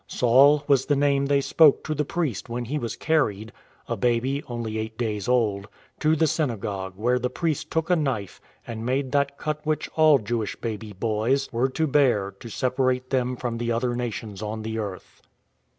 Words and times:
"Saul" 0.19 0.63
was 0.67 0.87
the 0.87 0.95
name 0.95 1.27
they 1.27 1.41
spoke 1.41 1.83
to 1.83 1.93
the 1.93 2.03
priest 2.03 2.49
when 2.49 2.65
he 2.65 2.79
was 2.79 2.95
carried— 2.95 3.51
a 3.87 3.95
baby 3.95 4.41
only 4.47 4.79
eight 4.79 4.97
days 4.97 5.27
old— 5.27 5.67
to 5.99 6.15
the 6.15 6.25
synagogue 6.25 6.93
where 6.95 7.19
the 7.19 7.29
priest 7.29 7.69
took 7.69 7.91
a 7.91 7.95
knife 7.95 8.41
and 8.65 8.83
made 8.83 9.11
that 9.11 9.37
cut 9.37 9.63
which 9.63 9.87
all 9.95 10.17
Jewish 10.17 10.55
baby 10.55 10.91
boys 10.91 11.53
were 11.53 11.69
to 11.69 11.85
bear 11.85 12.31
to 12.39 12.49
separate 12.49 13.11
them 13.11 13.35
from 13.35 13.59
the 13.59 13.71
other 13.71 13.95
nations 13.95 14.41
on 14.41 14.63
the 14.63 14.79
earth. 14.79 15.21